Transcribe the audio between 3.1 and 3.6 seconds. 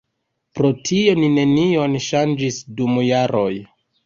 jaroj.